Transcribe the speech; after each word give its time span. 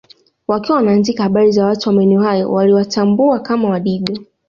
Wakiwa 0.47 0.77
wanaandika 0.77 1.23
habari 1.23 1.51
za 1.51 1.65
watu 1.65 1.89
wa 1.89 1.95
maeneo 1.95 2.21
hayo 2.21 2.51
waliwatambua 2.51 3.39
kama 3.39 3.69
Wadigo 3.69 4.15